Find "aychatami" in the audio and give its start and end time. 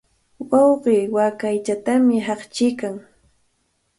1.51-2.17